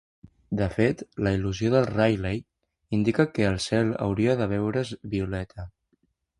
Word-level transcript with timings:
De 0.61 0.69
fet, 0.77 1.03
la 1.27 1.33
difusió 1.35 1.71
de 1.73 1.81
Rayleigh 1.89 2.97
indica 3.01 3.27
que 3.37 3.47
el 3.53 3.61
cel 3.69 3.95
hauria 4.09 4.37
de 4.43 4.51
veure's 4.57 4.99
violeta. 5.17 5.71